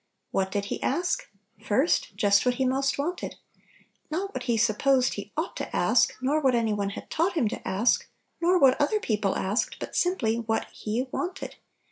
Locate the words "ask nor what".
7.67-8.81